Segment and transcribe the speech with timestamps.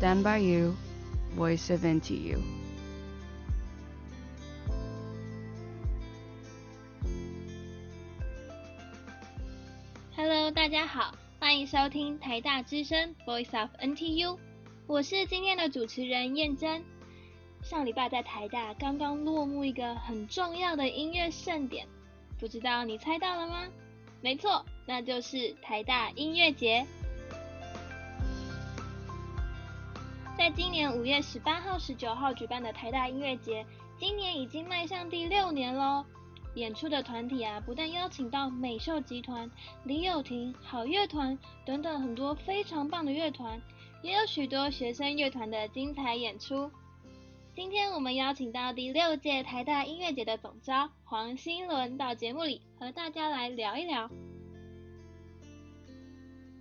[0.00, 0.74] Stand by you,
[1.36, 2.38] voice of NTU.
[10.16, 14.38] Hello，大家好，欢迎收听台大之声 Voice of NTU，
[14.86, 16.82] 我是今天的主持人燕珍。
[17.62, 21.86] 上礼拜在台大刚刚落幕一个很重要的音乐盛典，
[22.38, 23.68] 不知道你猜到了吗？
[24.22, 26.86] 没错，那就是台大音乐节。
[30.40, 33.62] 在今年五月十八号、十九号举办的台大音乐节，
[33.98, 36.02] 今年已经迈向第六年喽。
[36.54, 39.50] 演出的团体啊，不但邀请到美秀集团、
[39.84, 43.60] 李友廷、好乐团等等很多非常棒的乐团，
[44.02, 46.70] 也有许多学生乐团的精彩演出。
[47.54, 54.08] 今天我们邀请到第六届台大音乐节的总召黄新伦到节目里和大家来聊一聊。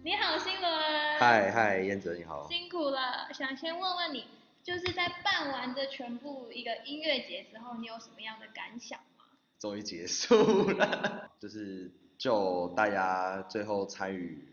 [0.02, 0.72] 你好，新伦。
[1.20, 2.48] 嗨嗨，燕泽你好。
[2.48, 4.26] 辛苦了，想先问问你，
[4.64, 9.26] 就是在办完这全部一个音乐节之后，你有什么样的感想吗？
[9.60, 14.48] 终于结束了， 就是就大家最后参与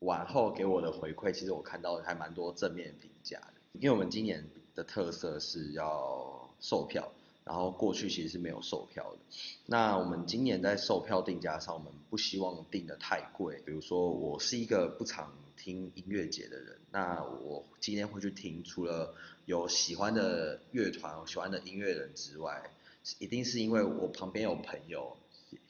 [0.00, 4.48] 完后给我的回馈，其实我看到还蛮多正面评价的，因为我们今年。
[4.74, 7.06] 的特色是要售票，
[7.44, 9.18] 然后过去其实是没有售票的。
[9.66, 13.62] 那我们今年在售票定价上，我们不希望定得太贵。
[13.64, 19.14] 比如说，我是一个不常听音乐节的人，那我今天会去听，除了
[19.46, 22.70] 有喜欢的乐团、喜欢的音乐人之外，
[23.18, 25.16] 一定是因为我旁边有朋友。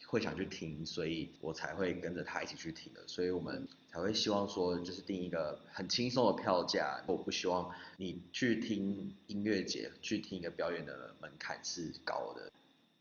[0.06, 3.00] 会想去听，所以我才会跟着他一起去听的。
[3.08, 7.04] 所以我们才会希望说，就是定一个很轻松的票价。
[7.06, 12.50] 我不希望你去听音乐节，去听一个表演的门槛是高的。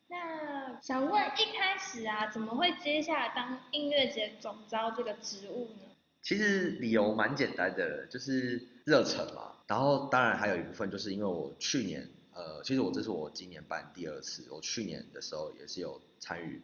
[0.10, 5.96] 那想问，一开始啊，怎么会接下来当音乐节总招这个职务呢？
[6.22, 9.54] 其实理由蛮简单的，就是热忱嘛。
[9.68, 16.62] 然后当然还有一部分，就是因为我去年，呃，其实我这是我今年办第二次，我去年的时候也是有参与。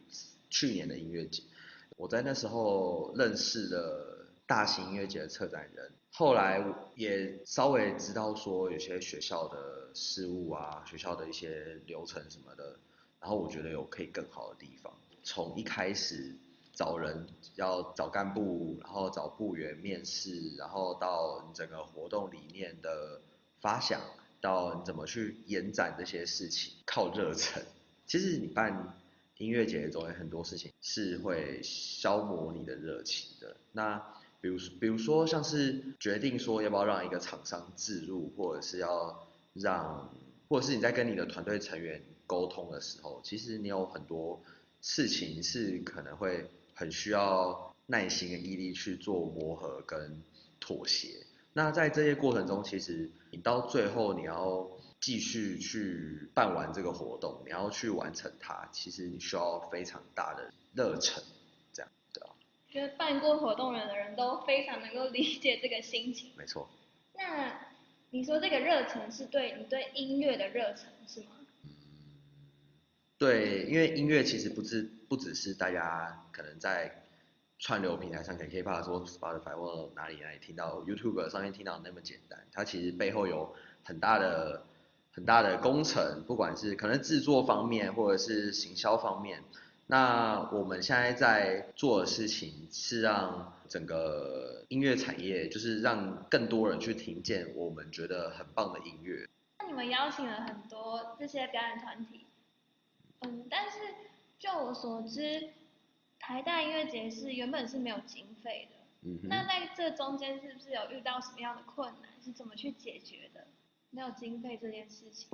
[0.50, 1.42] 去年的音乐节，
[1.98, 4.17] 我在那时候认识了
[4.48, 6.64] 大型音乐节的策展人，后来
[6.94, 12.78] 也稍微知道说有些学校的事务啊，学校的一些流程什么的，
[13.20, 14.90] 然后我觉得有可以更好的地方。
[15.22, 16.34] 从一开始
[16.72, 17.26] 找人
[17.56, 23.20] 要找干部，然后找部员面试，然后到你整个活动理念的
[23.60, 24.00] 发想，
[24.40, 27.62] 到你怎么去延展这些事情，靠热忱。
[28.06, 28.98] 其实你办。
[29.36, 33.56] 音乐节中有很多事情是会消磨你的热情的。
[33.70, 34.04] 那
[34.40, 40.12] 比如，比如说像是决定说要不要让一个厂商置入，或者是要让，
[40.48, 44.42] 或者是你在跟你的团队成员沟通的时候，其实你有很多
[44.80, 50.22] 事情是可能会很需要耐心跟毅力去做磨合跟
[50.60, 51.26] 妥协。
[51.52, 54.70] 那在这些过程中，其实你到最后你要。
[55.00, 61.22] 继续去办完这个活动，你要去完成它，其实你需要非常大的热忱，
[62.86, 66.30] 办过活动人的人都非常能够理解这个心情。
[66.36, 66.68] 没错。
[67.16, 67.58] 那
[68.10, 71.26] 你说这个热忱是对你对音乐的热忱是吗？
[71.64, 71.70] 嗯，
[73.18, 77.02] 对，因为音乐其实不是不只是大家可能在
[77.58, 84.62] 串流平台上，可以 KKBOX 或 Spotify 或哪里哪里听到 YouTube 上面听到那么简单，它其实背后有很大的。
[85.10, 89.42] 很大的工程，不管是可能制作方面，或者是行销方面，
[89.90, 99.26] 那我们现在在做的事情是让整个音乐产业，就是让更多人去听见我们觉得很棒的音乐。
[99.60, 102.26] 那你们邀请了很多这些表演团体，
[103.20, 103.78] 嗯，但是
[104.38, 105.54] 就我所知，
[106.18, 108.76] 台大音乐节是原本是没有经费的，
[109.08, 112.10] 嗯哼，那在这中间是不是有遇到什么样的困难？
[112.22, 113.46] 是怎么去解决的？
[113.88, 115.30] 没有经费这件事情，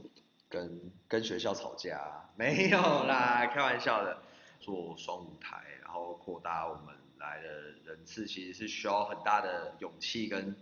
[0.48, 2.30] 跟跟学校吵架？
[2.38, 4.16] 没有啦，开玩笑的。
[4.64, 7.48] 做双舞台，然后扩大我们来的
[7.84, 10.56] 人次，其实是需要很大的勇气跟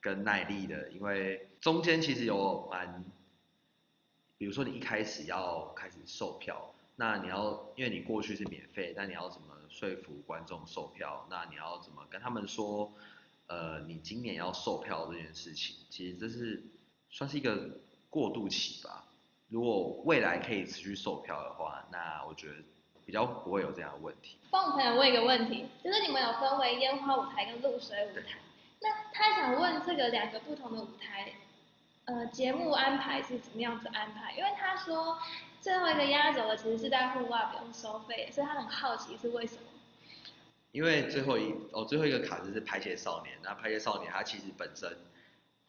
[0.00, 3.04] 跟耐力的，因为中间其实有蛮，
[4.38, 11.26] 比如说你一开始要开始售票，那你要因为你过去是免费，但你要怎么说服观众售票？
[11.28, 12.92] 那你要怎么跟他们说，
[13.48, 16.62] 呃，你今年要售票这件事情，其实这是。
[17.14, 17.68] 算是一个
[18.08, 19.04] 过渡期吧。
[19.50, 22.54] 如果未来可以持续售票的话，那我觉得
[23.04, 24.36] 比较不会有这样的问题。
[24.50, 28.38] 帮我朋友问一个问题，就是你们有分为烟花舞台跟露水舞台，
[28.80, 31.32] 那他想问这个两个不同的舞台，
[32.04, 34.32] 呃，节目安排是怎么样子安排？
[34.36, 35.18] 因为他说
[35.60, 39.62] 最后一个压轴的其实是在户外不用收费，所以他很好奇是为什么？
[40.72, 44.96] 因为最后一哦最后一个卡子是拍谢少年，那拍谢少年他其实本身。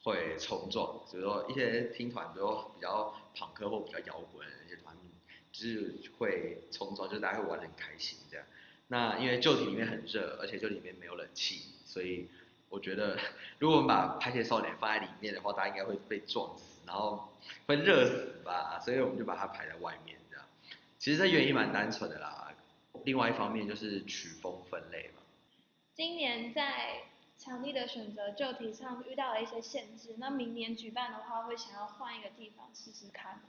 [0.05, 4.93] 会冲撞，所以说一些听团，都比较朋克或比较摇滚的一些团，
[5.53, 8.45] 就是会冲撞，就是大家会玩得很开心这样。
[8.87, 12.27] 那因为旧体里面很热，而且旧体里面没有冷气，所以
[12.69, 13.17] 我觉得
[13.59, 17.31] 如果我们把拍谢少年放在里面的话，大家应该会被撞死，然后
[17.67, 20.45] 会热死吧，所以我们就把它排在外面这样。
[20.99, 22.53] 其实这原因蛮单纯的啦，
[23.05, 25.21] 另外一方面就是曲风分类嘛。
[25.93, 27.03] 今年在
[27.37, 33.41] 场地的选择旧体上遇到了一些限制，那明年举办的话会想要换一个地方试试看？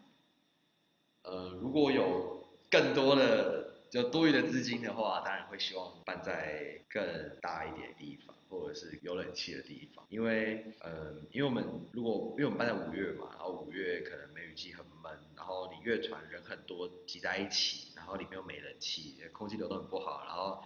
[1.24, 7.02] 呃，如果有更多的就多余的资金的话，当然会希望办在更
[7.40, 10.04] 大一点的地方，或者是有冷气的地方。
[10.08, 20.62] 因为，呃，因为我们如果因为我们办在五月嘛，然后五月可能梅雨季很闷，然后你乐团人很多挤在一起，然后里面又没冷气，空气流动很不好，然后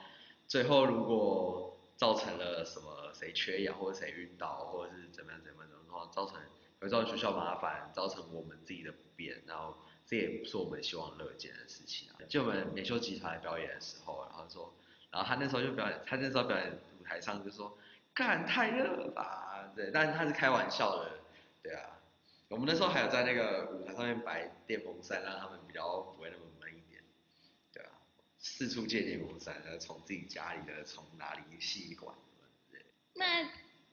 [0.47, 6.41] 最后如果造成了什么谁缺氧或者谁晕倒或者是怎么样怎么样，然后造成
[6.81, 9.77] 会造成学校麻烦，造成我们自己的不便，然后
[10.09, 12.17] 这也不是我们希望乐见的事情啊。
[12.29, 14.75] 就我们美秀集团表演的时候，然后说，
[15.11, 17.77] 然后他那时候就表演，他那时候表演舞台上就说，
[18.15, 21.21] 干太热了吧，对，但是他是开玩笑的，
[21.63, 22.01] 对啊。
[22.49, 27.03] 我们那时候还有在那个舞台上面摆电风扇，让他们比较不会那么闷一点，
[27.71, 27.91] 对啊。
[28.39, 32.17] 四处借电风扇，然后从自己家里的从哪里吸管，
[32.73, 32.81] 对。
[33.13, 33.47] 那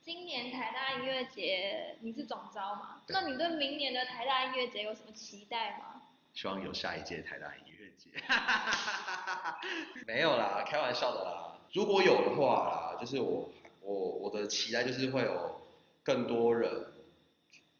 [0.06, 3.02] 今年台大音乐节你是总招吗？
[3.08, 6.00] 那你对明年的台大音乐节有什么期待吗？
[6.32, 8.10] 希望有下一届台大音乐节，
[10.06, 11.58] 没有啦，开玩笑的啦。
[11.72, 13.50] 如果有的话啦，就是我
[13.80, 15.60] 我我的期待就是会有
[16.04, 16.92] 更多人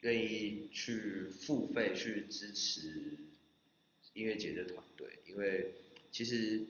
[0.00, 3.19] 愿意去付费去支持
[4.14, 5.75] 音乐节的团队，因为
[6.11, 6.67] 其实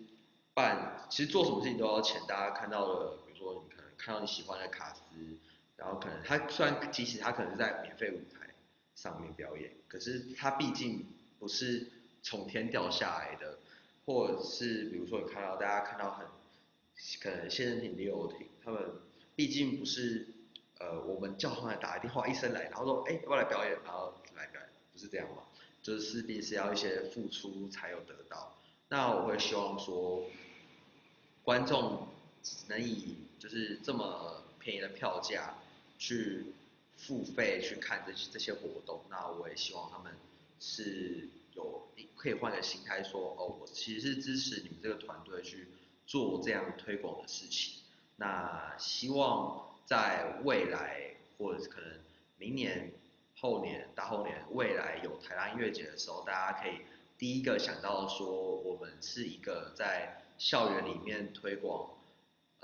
[0.53, 2.21] 办其实做什么事情都要钱。
[2.29, 3.66] 大家看到了，比如说
[4.07, 5.01] 看到你喜欢的卡司，
[5.77, 8.47] 然后可能他虽然即使他可能是在免费舞台
[8.95, 11.05] 上面表演，可是他毕竟。
[11.39, 11.87] 不是
[12.23, 13.59] 从天掉下来的，
[14.07, 16.27] 或者是比如说你看到大家看到很
[17.21, 18.81] 可能谢震廷、李友廷，他们
[19.37, 20.27] 毕竟不是
[20.79, 25.43] 呃我们叫他们打个电话一声来，然后说哎要不要来表演，然后来表演，不是这样嘛？
[25.83, 28.57] 就是势必是要一些付出才有得到。
[28.89, 30.25] 那我会希望说
[31.45, 32.09] 观众
[32.69, 35.55] 能以就是这么便宜的票价
[35.99, 36.47] 去
[36.97, 40.13] 付费去看这些这些活动，那我也希望他们。
[40.59, 41.87] 是有
[42.17, 45.69] 可以换个心态说，哦，我其实是支持你们这个团队去
[46.07, 47.75] 做这样推广的事情。
[48.17, 51.91] 那希望在未来或者是可能
[52.39, 52.91] 明年、
[53.39, 56.81] 后年、大后年，未来有台湾音乐节的时候，大家可以
[57.19, 61.91] 第一个想到说，我们是一个在校园里面推广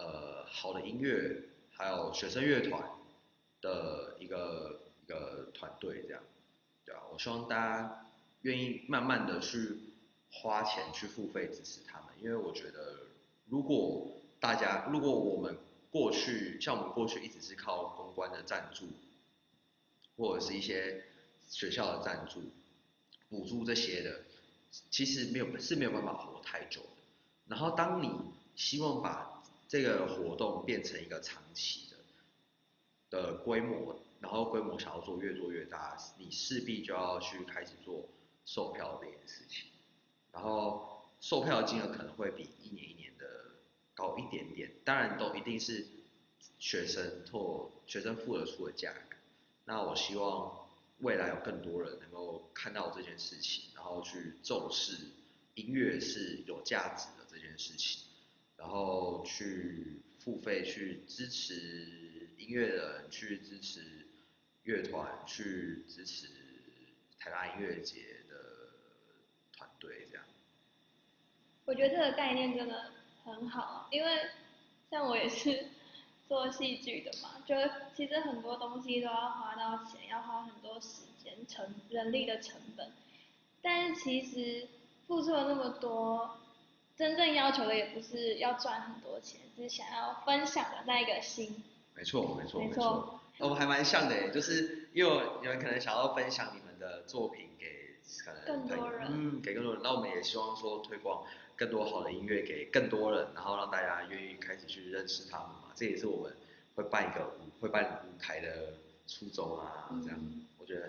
[0.03, 2.83] 呃好的音乐，还有学生乐团
[3.61, 6.23] 的一个一个团队这样。
[6.85, 8.07] 对啊，我希望大家
[8.43, 9.79] 愿意慢慢的去
[10.33, 13.07] 花钱去付费支持他们，因为我觉得
[13.49, 14.09] 如果
[14.41, 15.57] 大家如果我们
[15.91, 18.87] 过去像我们过去一直是靠公关的赞助，
[20.17, 21.05] 或者是一些
[21.49, 22.43] 学校的赞助、
[23.29, 24.23] 补助这些的，
[24.91, 26.89] 其实没有是没有办法活太久的。
[27.47, 28.11] 然后当你
[28.57, 29.32] 希望把
[29.73, 31.97] 这个活动变成一个长期的
[33.09, 33.99] 的规模。
[34.21, 38.07] 然后规模想要做越做越大，你势必就要去开始做
[38.45, 39.65] 售票这件事情，
[40.31, 43.27] 然后售票的金额可能会比一年一年的
[43.95, 45.87] 高一点点，当然都一定是
[46.61, 49.17] 学生或学生付得出的价格。
[49.65, 50.69] 那我希望
[51.01, 54.99] 未来有更多人能够看到这件事情，然后去重视
[55.55, 58.05] 音乐是有价值的这件事情，
[58.63, 64.07] 然后去付费去支持音乐人，去支持。
[64.65, 66.29] 乐团去支持
[67.19, 68.71] 台大音乐节的
[69.57, 70.25] 团队，这样。
[71.65, 72.93] 我觉得这个概念真的
[73.25, 74.21] 很好，因为
[74.89, 75.67] 像我也是
[76.29, 77.57] 做戏剧的嘛，就
[77.97, 82.93] 其实很多东西都要花到钱，要花很多时间、成人力的成本。
[83.61, 84.69] 但是其实
[85.09, 86.39] 付出了那么多，
[87.03, 91.61] 真正要求的也不是要赚很多钱，是想要分享的那一个心。
[91.97, 93.21] 没错，没错，没错。
[93.39, 99.83] 我们还蛮像的，就是因为你们可能想要分享你们的作品给可能更多人，嗯，给更多人。
[99.83, 101.25] 那我们也希望说推广
[101.57, 105.73] 更多好的音乐给更多人，然后让大家愿意开始去认识他们嘛。
[105.75, 106.37] 这也是我们
[106.77, 108.75] 会办一个舞会办舞台的
[109.09, 110.89] 初衷啊，这样、嗯、我觉得。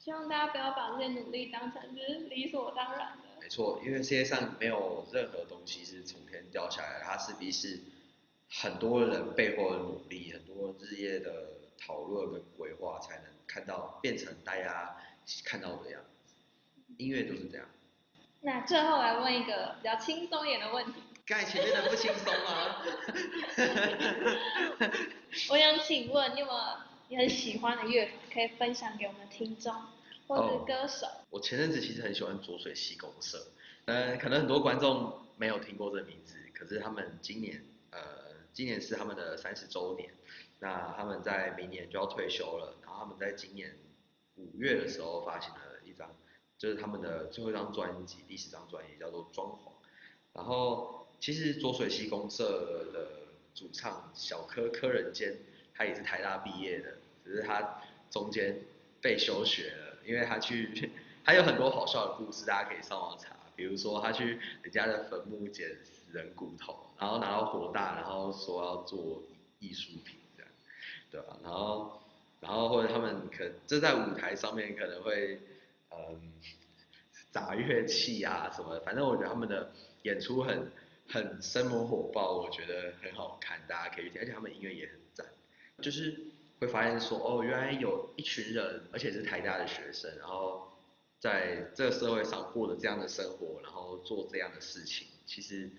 [0.00, 3.27] 希望大家不要把这些努力当成就是理所当然的。
[3.48, 7.80] 没错，因为世界上没有任何东西是从天掉下来，它势必是
[8.50, 11.56] 很多人背后的努力，很多日夜的。
[11.80, 14.96] 讨论跟规划，才能看到变成大家
[15.44, 16.34] 看到的样子。
[16.98, 17.66] 音乐就是这样。
[18.40, 20.94] 那最后来问一个比较轻松一点的问题。
[21.24, 22.82] 刚才前面的不轻松吗？
[25.50, 26.58] 我想请问，你有没有
[27.08, 29.72] 你很喜欢的乐团可以分享给我们的听众，
[30.28, 31.06] 或者是歌手？
[31.06, 33.48] 哦，我前阵子其实很喜欢浊水溪公社，
[33.86, 37.98] 嗯，可能很多观众没有听过这个名字，可是他们今年，呃，
[38.52, 40.10] 今年是他们的三十周年，
[40.60, 43.74] 那他们在明年就要退休了，然后他们在今年
[44.36, 46.14] 五月的时候发行了一张，
[46.58, 49.54] 就是他们的最后一张专辑，第十张专辑叫做《装潢》，
[50.34, 53.08] 然后其实浊水溪公社的
[53.54, 55.36] 主唱小柯柯仁坚，
[55.74, 57.80] 他也是台大毕业的，只是他
[58.10, 58.60] 中间
[59.00, 60.90] 被休学了，因为他去，
[61.22, 69.22] 他有很多好笑的故事，大家可以上网查，比如说他去人家的坟墓捡死人骨头，然后拿到火大，然后说要做
[69.58, 70.50] 艺术品这样，
[71.10, 71.36] 对吧？
[71.42, 72.00] 然后，
[72.40, 75.40] 然后或者他们可这在舞台上面可能会，
[75.90, 76.32] 嗯，
[77.30, 79.70] 砸乐器啊什么，反正我觉得他们的
[80.04, 80.72] 演出很
[81.10, 85.26] 很生猛火爆，我觉得很好看，大家可以听，而且他们音乐也很赞，
[85.82, 86.18] 就是
[86.60, 90.68] 会发现说，哦，原来有一群人，而且是台大的学生，然后
[91.18, 95.70] 在这个社会上过了这样的生活，然后做这样的事情，其实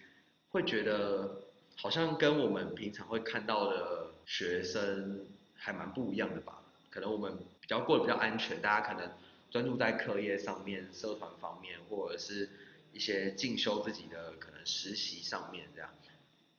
[0.50, 1.42] 会觉得
[1.76, 6.62] 好像跟我们平常会看到的学生还蛮不一样的吧？
[6.90, 9.12] 可能我们比较过得比较安全，大家可能
[9.52, 12.50] 专注在课业上面、社团方面，或者是
[12.94, 15.90] 一些进修自己的可能实习上面这样。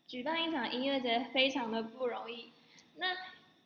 [0.07, 2.53] 举办一场音乐节非常的不容易，
[2.97, 3.07] 那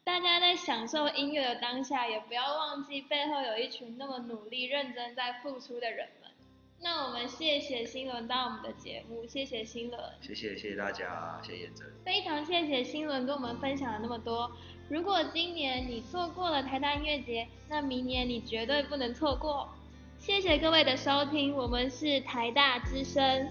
[0.04, 6.30] 大家在享受音乐的当下，也不要忘记背后有一群那么努力、认真在付出的人们。
[6.78, 9.98] 那我们谢谢新伦到我们的节目，谢谢新伦。
[10.20, 11.86] 谢谢谢谢大家，谢谢彦臻。
[12.04, 14.52] 非常谢谢新伦跟我们分享了那么多。
[14.90, 19.70] 如果今年你错过了台大音乐节，那明年你绝对不能错过。
[20.18, 23.48] 谢谢各位的收听，我们是台大之声。